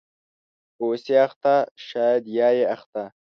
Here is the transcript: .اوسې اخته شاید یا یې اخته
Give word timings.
.اوسې 0.83 1.15
اخته 1.25 1.55
شاید 1.87 2.23
یا 2.37 2.49
یې 2.57 2.65
اخته 2.75 3.03